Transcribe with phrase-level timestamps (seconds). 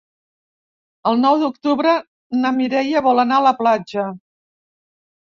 [1.09, 1.91] El nou d'octubre
[2.37, 4.07] na Mireia vol anar a la platja.